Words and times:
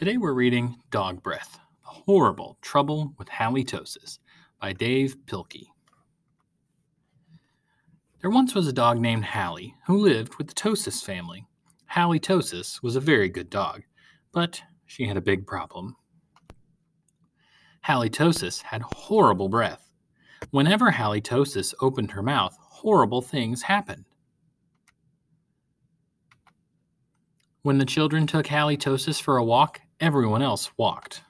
Today 0.00 0.16
we're 0.16 0.32
reading 0.32 0.78
Dog 0.90 1.22
Breath 1.22 1.58
Horrible 1.82 2.56
Trouble 2.62 3.12
with 3.18 3.28
Halitosis 3.28 4.18
by 4.58 4.72
Dav 4.72 5.14
Pilkey. 5.26 5.66
There 8.22 8.30
once 8.30 8.54
was 8.54 8.66
a 8.66 8.72
dog 8.72 8.98
named 8.98 9.26
Hally 9.26 9.74
who 9.86 9.98
lived 9.98 10.36
with 10.36 10.48
the 10.48 10.54
Tosis 10.54 11.04
family. 11.04 11.44
Halitosis 11.92 12.82
was 12.82 12.96
a 12.96 13.00
very 13.00 13.28
good 13.28 13.50
dog, 13.50 13.82
but 14.32 14.62
she 14.86 15.04
had 15.04 15.18
a 15.18 15.20
big 15.20 15.46
problem. 15.46 15.94
Halitosis 17.86 18.62
had 18.62 18.80
horrible 18.80 19.50
breath. 19.50 19.90
Whenever 20.50 20.90
Halitosis 20.90 21.74
opened 21.82 22.12
her 22.12 22.22
mouth, 22.22 22.56
horrible 22.58 23.20
things 23.20 23.60
happened. 23.60 24.06
When 27.60 27.76
the 27.76 27.84
children 27.84 28.26
took 28.26 28.46
Halitosis 28.46 29.20
for 29.20 29.36
a 29.36 29.44
walk, 29.44 29.82
everyone 30.00 30.42
else 30.42 30.70
walked 30.76 31.22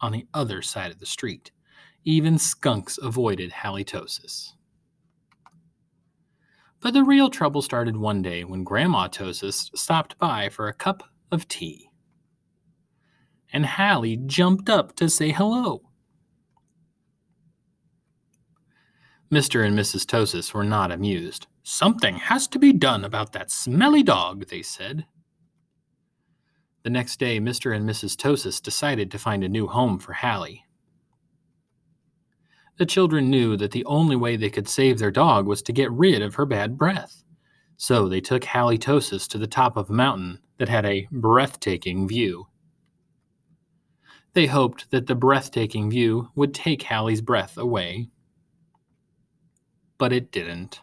on 0.00 0.12
the 0.12 0.26
other 0.34 0.62
side 0.62 0.90
of 0.90 0.98
the 0.98 1.06
street. 1.06 1.50
Even 2.04 2.38
skunks 2.38 2.98
avoided 2.98 3.50
Halitosis. 3.50 4.52
But 6.80 6.92
the 6.92 7.04
real 7.04 7.30
trouble 7.30 7.62
started 7.62 7.96
one 7.96 8.22
day 8.22 8.44
when 8.44 8.62
Grandma 8.62 9.08
Tosis 9.08 9.76
stopped 9.76 10.18
by 10.18 10.48
for 10.48 10.68
a 10.68 10.74
cup 10.74 11.02
of 11.32 11.48
tea. 11.48 11.90
And 13.52 13.64
Hally 13.64 14.16
jumped 14.16 14.68
up 14.68 14.94
to 14.96 15.08
say 15.08 15.30
hello. 15.30 15.82
Mr. 19.32 19.66
and 19.66 19.76
Mrs. 19.76 20.04
Tosis 20.04 20.54
were 20.54 20.62
not 20.62 20.92
amused. 20.92 21.48
Something 21.64 22.16
has 22.16 22.46
to 22.48 22.60
be 22.60 22.72
done 22.72 23.04
about 23.04 23.32
that 23.32 23.50
smelly 23.50 24.04
dog, 24.04 24.46
they 24.46 24.62
said. 24.62 25.06
The 26.86 26.90
next 26.90 27.18
day, 27.18 27.40
Mr. 27.40 27.74
and 27.74 27.84
Mrs. 27.84 28.14
Tosis 28.14 28.62
decided 28.62 29.10
to 29.10 29.18
find 29.18 29.42
a 29.42 29.48
new 29.48 29.66
home 29.66 29.98
for 29.98 30.12
Hally. 30.12 30.66
The 32.78 32.86
children 32.86 33.28
knew 33.28 33.56
that 33.56 33.72
the 33.72 33.84
only 33.86 34.14
way 34.14 34.36
they 34.36 34.50
could 34.50 34.68
save 34.68 35.00
their 35.00 35.10
dog 35.10 35.46
was 35.46 35.62
to 35.62 35.72
get 35.72 35.90
rid 35.90 36.22
of 36.22 36.36
her 36.36 36.46
bad 36.46 36.78
breath. 36.78 37.24
So 37.76 38.08
they 38.08 38.20
took 38.20 38.44
Hally 38.44 38.78
Tosis 38.78 39.26
to 39.30 39.36
the 39.36 39.48
top 39.48 39.76
of 39.76 39.90
a 39.90 39.94
mountain 39.94 40.38
that 40.58 40.68
had 40.68 40.86
a 40.86 41.08
breathtaking 41.10 42.06
view. 42.06 42.46
They 44.34 44.46
hoped 44.46 44.88
that 44.92 45.08
the 45.08 45.16
breathtaking 45.16 45.90
view 45.90 46.28
would 46.36 46.54
take 46.54 46.82
Hally's 46.82 47.20
breath 47.20 47.58
away. 47.58 48.10
But 49.98 50.12
it 50.12 50.30
didn't. 50.30 50.82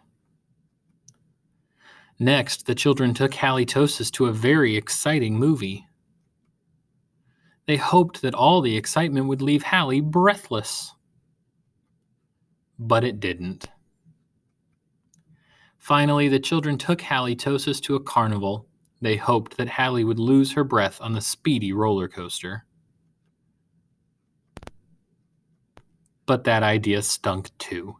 Next, 2.20 2.66
the 2.66 2.76
children 2.76 3.14
took 3.14 3.34
Hally 3.34 3.66
Tosis 3.66 4.12
to 4.12 4.26
a 4.26 4.34
very 4.34 4.76
exciting 4.76 5.40
movie. 5.40 5.88
They 7.66 7.78
hoped 7.78 8.22
that 8.22 8.36
all 8.36 8.62
the 8.62 8.76
excitement 8.76 9.28
would 9.28 9.42
leave 9.42 9.64
Hally 9.64 10.02
breathless. 10.02 10.94
But 12.78 13.04
it 13.04 13.20
didn't. 13.20 13.68
Finally, 15.78 16.30
the 16.30 16.40
children 16.40 16.78
took 16.78 17.00
Halitosis 17.00 17.82
to 17.82 17.96
a 17.96 18.04
carnival. 18.04 18.68
They 19.02 19.16
hoped 19.16 19.58
that 19.58 19.68
Hally 19.68 20.04
would 20.04 20.20
lose 20.20 20.54
her 20.54 20.64
breath 20.64 21.00
on 21.02 21.14
the 21.14 21.22
speedy 21.22 21.74
roller 21.74 22.08
coaster. 22.08 22.66
But 26.26 26.46
that 26.46 26.64
idea 26.64 27.02
stunk 27.02 27.50
too. 27.58 27.98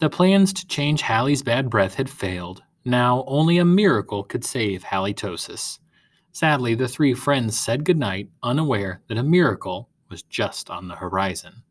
The 0.00 0.10
plans 0.10 0.52
to 0.52 0.66
change 0.66 1.00
Hally's 1.00 1.42
bad 1.42 1.70
breath 1.70 1.94
had 1.94 2.10
failed. 2.10 2.62
Now 2.84 3.24
only 3.26 3.56
a 3.56 3.64
miracle 3.64 4.22
could 4.22 4.44
save 4.44 4.84
Halitosis. 4.84 5.78
Sadly, 6.36 6.74
the 6.74 6.86
three 6.86 7.14
friends 7.14 7.58
said 7.58 7.82
goodnight, 7.82 8.28
unaware 8.42 9.00
that 9.08 9.16
a 9.16 9.22
miracle 9.22 9.88
was 10.10 10.22
just 10.24 10.68
on 10.68 10.86
the 10.86 10.94
horizon. 10.94 11.62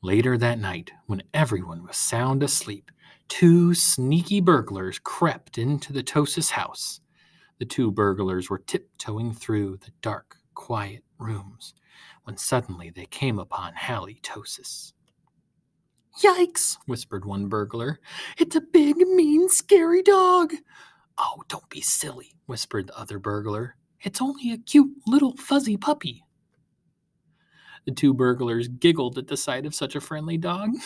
Later 0.00 0.38
that 0.38 0.60
night, 0.60 0.92
when 1.06 1.24
everyone 1.34 1.84
was 1.84 1.96
sound 1.96 2.44
asleep, 2.44 2.92
two 3.26 3.74
sneaky 3.74 4.40
burglars 4.40 5.00
crept 5.00 5.58
into 5.58 5.92
the 5.92 6.04
Tosis 6.04 6.50
house. 6.50 7.00
The 7.58 7.64
two 7.64 7.90
burglars 7.90 8.48
were 8.48 8.60
tiptoeing 8.60 9.32
through 9.32 9.78
the 9.78 9.90
dark, 10.00 10.36
quiet 10.54 11.02
rooms 11.18 11.74
when 12.22 12.36
suddenly 12.36 12.90
they 12.90 13.06
came 13.06 13.40
upon 13.40 13.74
Hally 13.74 14.20
Tosis. 14.22 14.92
Yikes, 16.22 16.76
whispered 16.86 17.24
one 17.24 17.48
burglar. 17.48 17.98
It's 18.38 18.54
a 18.54 18.60
big, 18.60 18.98
mean, 18.98 19.48
scary 19.48 20.04
dog. 20.04 20.54
Oh, 21.18 21.42
don't 21.48 21.68
be 21.68 21.80
silly, 21.80 22.34
whispered 22.46 22.88
the 22.88 22.98
other 22.98 23.18
burglar. 23.18 23.76
It's 24.00 24.20
only 24.20 24.52
a 24.52 24.58
cute 24.58 24.92
little 25.06 25.36
fuzzy 25.36 25.76
puppy. 25.76 26.24
The 27.86 27.92
two 27.92 28.14
burglars 28.14 28.68
giggled 28.68 29.18
at 29.18 29.26
the 29.26 29.36
sight 29.36 29.66
of 29.66 29.74
such 29.74 29.94
a 29.94 30.00
friendly 30.00 30.38
dog. 30.38 30.70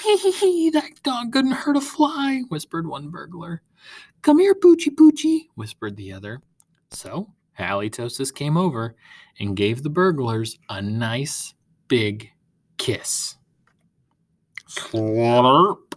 That 0.73 0.91
dog 1.03 1.33
couldn't 1.33 1.53
hurt 1.53 1.77
a 1.77 1.81
fly, 1.81 2.43
whispered 2.49 2.87
one 2.87 3.09
burglar. 3.09 3.63
Come 4.23 4.39
here, 4.39 4.55
Poochie 4.55 4.95
Poochie, 4.95 5.47
whispered 5.55 5.97
the 5.97 6.13
other. 6.13 6.43
So 6.91 7.33
Halitosis 7.59 8.35
came 8.35 8.57
over 8.57 8.97
and 9.41 9.57
gave 9.57 9.83
the 9.83 9.91
burglars 9.91 10.59
a 10.69 10.83
nice 10.83 11.55
big 11.89 12.31
kiss. 12.77 13.37
Slurp 14.69 15.88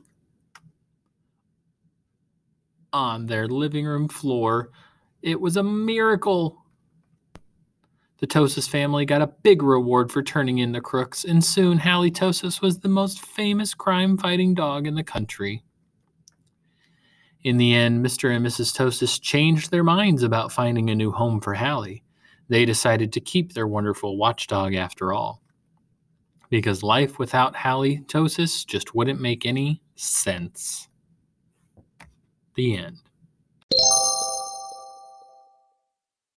on 2.94 3.26
their 3.26 3.48
living 3.48 3.86
room 3.86 4.08
floor. 4.08 4.70
It 5.22 5.40
was 5.40 5.58
a 5.58 5.64
miracle. 5.64 6.58
The 8.20 8.28
Tosis 8.28 8.70
family 8.70 9.06
got 9.06 9.22
a 9.22 9.28
big 9.28 9.64
reward 9.64 10.12
for 10.12 10.22
turning 10.22 10.60
in 10.60 10.72
the 10.72 10.82
crooks, 10.82 11.24
and 11.24 11.44
soon 11.44 11.80
Halitosis 11.80 12.62
was 12.62 12.80
the 12.80 12.90
most 12.90 13.20
famous 13.20 13.74
crime 13.74 14.18
fighting 14.18 14.54
dog 14.54 14.86
in 14.86 14.96
the 14.96 15.04
country. 15.04 15.64
In 17.44 17.58
the 17.58 17.74
end, 17.74 18.06
Mr. 18.06 18.36
and 18.36 18.46
Mrs. 18.46 18.76
Tosis 18.76 19.20
changed 19.20 19.72
their 19.72 19.84
minds 19.84 20.22
about 20.22 20.52
finding 20.52 20.90
a 20.90 20.96
new 20.96 21.12
home 21.12 21.42
for 21.42 21.56
Hally. 21.56 22.04
They 22.50 22.66
decided 22.66 23.14
to 23.14 23.22
keep 23.22 23.54
their 23.54 23.68
wonderful 23.68 24.18
watchdog 24.18 24.76
after 24.76 25.12
all. 25.12 25.42
Because 26.50 26.84
life 26.84 27.18
without 27.18 27.56
Hally 27.56 28.00
Tosis 28.02 28.66
just 28.66 28.94
wouldn't 28.94 29.22
make 29.22 29.46
any 29.46 29.82
sense. 29.96 30.88
The 32.62 32.78
end. 32.78 32.98